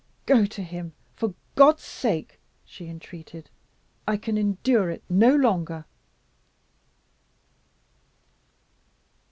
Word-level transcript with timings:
"Go 0.25 0.47
to 0.47 0.63
him, 0.63 0.93
for 1.15 1.35
God's 1.53 1.83
sake!" 1.83 2.39
she 2.65 2.87
entreated. 2.87 3.51
"I 4.07 4.17
can 4.17 4.35
endure 4.35 4.89
it 4.89 5.03
no 5.11 5.35
longer." 5.35 5.85